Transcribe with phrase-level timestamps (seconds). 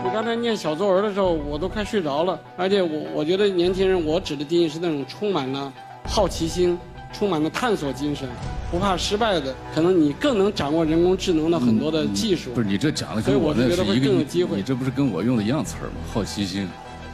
[0.00, 2.38] 你刚才念小作文的时候，我都快睡着了。
[2.56, 5.72] 而且我我觉得年轻人，我指的定义是那种充满了
[6.04, 6.78] 好奇心、
[7.12, 8.26] 充满了探索精神、
[8.70, 9.54] 不怕失败的。
[9.74, 12.50] 可能你更能掌握人工智能的很多的技术。
[12.54, 15.94] 不是你这讲的所以跟我那我是觉得会是一个更有机会你这不是跟我用的一样词儿吗？
[16.12, 16.66] 好奇心、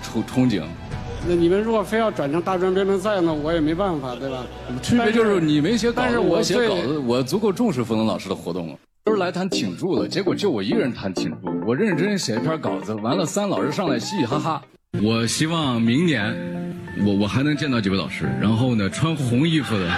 [0.02, 0.62] 憧憧憬，
[1.26, 4.46] 那你们如果非要转成大专辩论赛呢，我也没办法，对吧？
[4.80, 8.74] 区别就是你没写稿子，但是我我写稿子，我足够重视冯仑老师的活动了。
[9.08, 11.38] 都是来谈挺住的，结果就我一个人谈挺住。
[11.66, 14.62] 我认认真真写一篇稿子，完了三老师上来嘻嘻哈哈。
[15.02, 16.36] 我希望明年
[17.06, 19.90] 我我还能见到几位老师，然后呢穿红衣服的，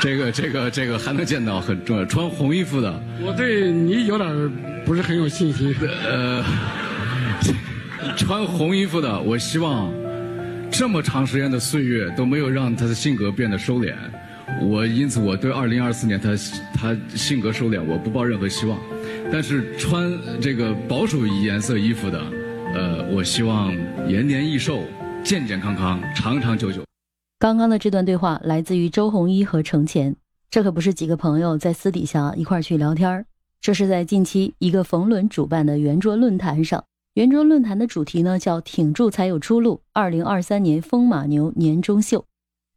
[0.00, 4.50] 这个这个这个还能见到很重要，穿红衣服的，我对你有点
[4.86, 5.76] 不是很有信心。
[6.02, 6.42] 呃，
[8.16, 9.92] 穿红衣服的，我希望
[10.70, 13.92] 这么长时间的岁月都没有让他的性格变得收敛。
[14.60, 16.30] 我因此我对二零二四年他
[16.74, 18.78] 他性格收敛，我不抱任何希望。
[19.30, 22.20] 但是穿这个保守颜色衣服的，
[22.74, 23.72] 呃，我希望
[24.08, 24.80] 延年益寿，
[25.24, 26.82] 健健康康，长长久久。
[27.38, 30.14] 刚刚的这段对话来自于周鸿祎和程前，
[30.48, 33.26] 这可不是几个朋友在私底下一块去聊天儿，
[33.60, 36.84] 这是在近期一个冯仑主办的圆桌论坛上。
[37.14, 42.24] 圆桌论坛的主题呢叫“挺住才有出路”，二零二三年风马牛年终秀。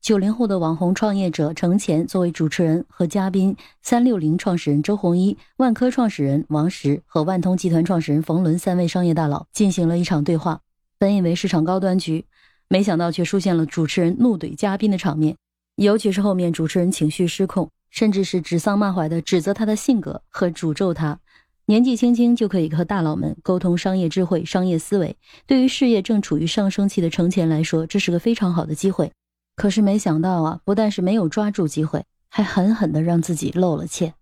[0.05, 10.61] 九零后的网红创业者程前作为主持人和嘉宾，三六零创始人周鸿祎、万科创始人王石和万通集团创始人冯仑三位商业大佬进行了一场对话。
[10.99, 12.23] 本以为是场高端局，
[12.67, 15.35] 没想到却出现了主持人怒怼嘉宾的场面，
[15.77, 21.19] 尤其是后面主持人情绪失控，甚至是指桑骂槐的指责他的性格和诅咒他。
[21.65, 29.11] 年纪轻轻就可以和大佬们沟通商业智慧、商业思维，对于事业正处于上升期的程前来说，这是个非常好的机会。
[29.55, 34.13] 可是没想到啊，不但是没有抓住机会，还狠狠地让自己露了怯。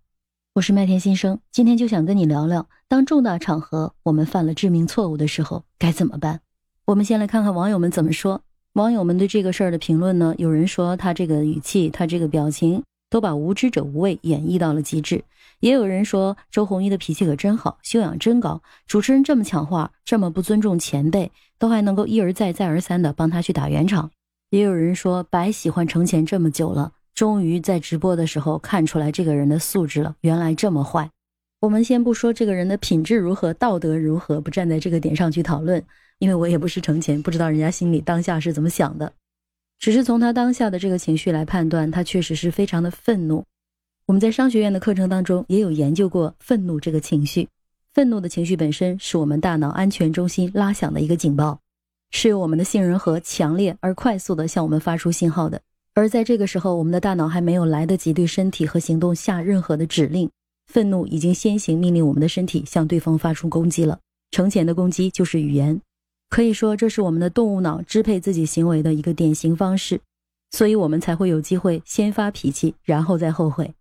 [0.53, 6.41] 我是麦田新生，今天就想跟你聊聊，当重大场合我们犯了致命错误的时候该怎么办。
[6.85, 8.41] 我们先来看看网友们怎么说。
[8.73, 10.35] 网友们对这个事儿的评论呢？
[10.37, 15.23] 有人说他这个语气，他这个表情，都把无知者无畏演绎到了极致。
[15.59, 18.61] 也有人说周鸿祎的脾气可真好，修养真高。
[18.85, 24.11] 主持人这么抢话，这么不尊重前辈，都还能够一而再、再而三的帮他去打圆场。
[24.53, 31.09] 也有人说白喜欢程前这么久了，终于在直播的时候看出来这个人的素质了，原来这么坏。
[31.59, 35.83] 我们先不说这个人的品质如何、道德如何，不站在这个点上去讨论，
[36.19, 39.11] 因为我也不是程前，不知道人家心里当下是怎么想的。
[39.79, 43.43] 只是从他当下的这个情绪来判断，他确实是非常的愤怒。
[44.05, 47.49] 我们在商学院的课程当中也有研究过愤怒这个情绪。
[47.91, 51.59] 愤怒的情绪本身是我们大脑安全中心拉响的一个警报，
[52.15, 55.59] 是由我们的杏仁核强烈而快速的向我们发出信号的。
[55.95, 60.29] 而在这个时候，我们的大脑还没有来得及对身体和行动下任何的指令，
[60.67, 63.99] 愤怒已经先行命令我们的身体向对方发出攻击了。
[64.29, 65.81] 程前的攻击就是语言，
[66.29, 69.99] 可以说这是我们的动物脑支配自己行为的一个典型方式，
[70.51, 73.73] 所以我们才会有机会先发脾气，然后再后悔。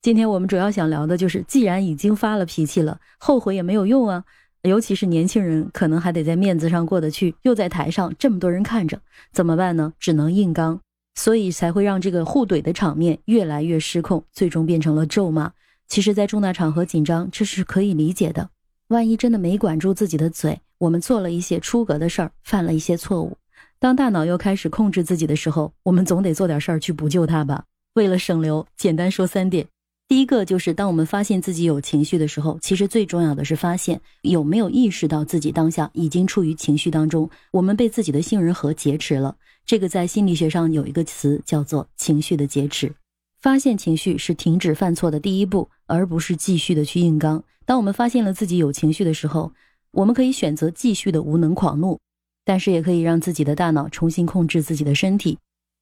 [0.00, 4.24] 今天我们主要想聊的就是，既然已经发了脾气了，后悔也没有用啊。
[4.64, 8.98] 尤其是年轻人，可能还得在面子上过得去，又在台上这么多人看着，
[9.30, 9.92] 怎么办呢？
[10.00, 10.80] 只能硬刚，
[11.14, 15.52] 所以才会让这个互怼的场面越来越失控，最终变成了咒骂。
[15.86, 18.48] 其实，在重大场合紧张，这是可以理解的。
[18.88, 23.36] 万一真的没管住自己的嘴，我们做了一些出格的事儿，犯了一些错误，
[23.78, 27.64] 当大脑又开始控制自己的时候，我们总得做点事儿去补救它吧。
[27.92, 29.66] 为了省流，简单说三点。
[30.14, 39.34] 第一个就是，当我们发现自己有情绪的时候，其实最重要的是发现有没有意识到自己当下已经处于情绪当中，我们被自己的杏仁核劫持了。
[39.66, 42.94] 这个在心理学上有一个词叫做“情绪的劫持”。
[43.42, 47.42] 发现情绪是停止犯错的第一步，而不是继续的去硬刚。
[47.66, 49.52] 当我们发现了自己有情绪的时候，
[49.90, 51.98] 我们可以选择继续的无能狂怒，
[52.44, 55.36] 但是也可以让自己的大脑重新控制自己的身体，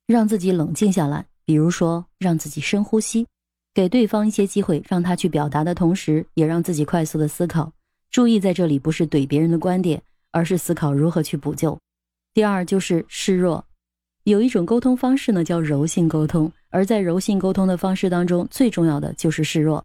[0.07, 1.27] 让自己冷静下来。
[1.45, 3.27] 比如说，让自己深呼吸。
[3.75, 7.73] 给对方一些机会，让他去表达的同时，也让自己快速的思考。
[8.11, 11.79] 注意，在这里不是怼别人的观点，而是思考如何去补救。
[12.35, 13.65] 第二就是示弱，
[14.25, 16.53] 有一种沟通方式呢，叫柔性沟通。
[16.69, 19.83] 而在柔性沟通的方式当中，最重要的就是示弱，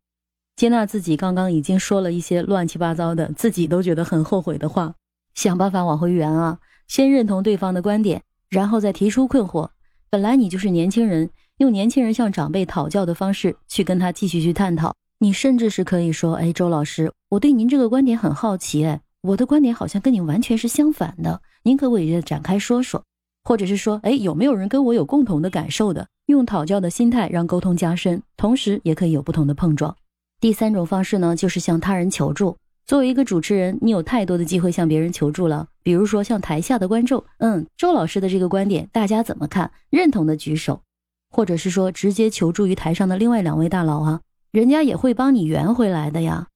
[0.57, 4.93] 接纳自己刚刚已经说了一些乱七八糟的，自己都觉得很后悔的话，
[5.33, 6.59] 想办法往回圆啊。
[6.87, 9.69] 先认同对方的观点，然后再提出困惑。
[10.09, 11.29] 本来你就是年轻人。
[11.57, 23.03] 用年轻人向长辈讨教的方式去跟他继续去探讨，你甚至是可以说：“哎，周老师，我对您这个观点很好奇，哎，我的观点好像跟你完全是相反的，您可不可以展开说说？
[23.43, 26.07] 或者是说，哎，有没有人跟我有共同的感受的？
[26.27, 29.95] 用讨教的心态让沟通加深，同时也可以有不同的碰撞。
[30.39, 32.55] 第三种方式呢，就是向他人求助，
[32.85, 39.71] 作为一个主持人，你有太多的机会向别人求助了，比如说向台下的观众，嗯，周老师的这个观点大家怎么看？
[39.89, 40.81] 认同的举手，
[41.29, 44.21] 或者是说直接求助于台上的另外两位大佬啊，
[44.51, 46.47] 人家也会帮你圆回来的呀。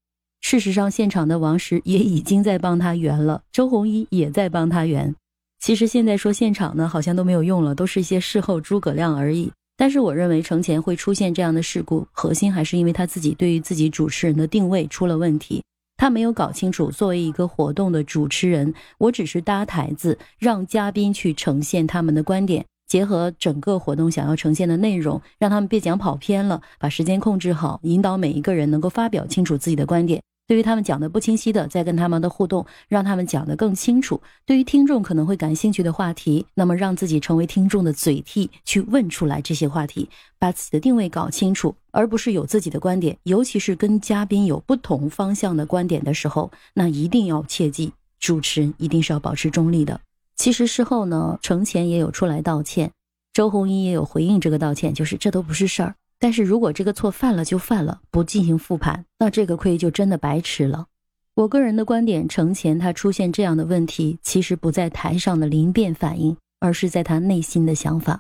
[0.42, 5.16] 事实上，现场的王石也已经在帮他圆了，周鸿祎也在帮他圆。
[5.60, 9.52] 其实现在说现场呢，好像都没有用了，都是一些事后诸葛亮而已。
[9.78, 15.64] 但是我认为程前会出现这样的事故，核心还是因为他自己对于自己主持人的定位出了问题，
[15.98, 30.22] 他没有搞清楚，作为一个活动的主持人，我只是搭台子，让嘉宾去呈现他们的观点，结合整个活动想要呈现的内容，让他们别讲跑偏了，把时间控制好，引导每一个人能够发表清楚自己的观点。
[30.46, 34.20] 对于他们讲的不清晰的，再跟他们的互动，让他们讲得更清楚。
[34.46, 43.18] 对于听众可能会感兴趣的话题，那么让自己成为听众的嘴替，去问出来这些话题，把自己的定位搞清楚，而不是有自己的观点。
[43.24, 49.98] 尤其是跟嘉宾有不同方向的观点的时候，那一定要切记，主持人一定是要保持中立的。
[50.42, 52.92] 其实事后呢，程前也有出来道歉，
[53.32, 55.94] 周鸿祎也有回应这个道歉，就是这都不是事儿。
[56.18, 60.88] 但是如果这个错犯了就犯了，不进行复盘，那这个亏就真的白吃了。
[61.36, 68.20] 我个人的观点，程前他出现这样的问题，其实不在台上的灵变反应，而是在他内心的想法。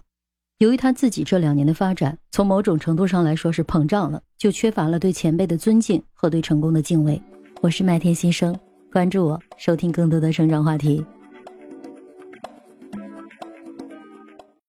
[0.59, 7.19] 由于他自己这两年的发展，从某种程度上来说是膨胀了，就缺乏了对前辈的尊敬和对成功的敬畏。
[7.61, 8.55] 我是麦田新生，
[8.93, 11.03] 关注我，收听更多的成长话题。